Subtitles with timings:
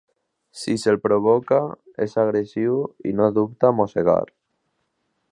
[0.59, 1.59] Si se'l provoca,
[2.05, 2.79] és agressiu
[3.11, 4.21] i no dubta a mossegar.